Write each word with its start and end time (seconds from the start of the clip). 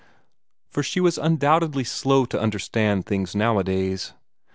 For 0.71 0.81
she 0.81 0.99
was 0.99 1.19
undoubtedly 1.19 1.83
slow 1.83 2.25
to 2.25 2.41
understand 2.41 3.05
things 3.05 3.35
nowadays. 3.35 4.15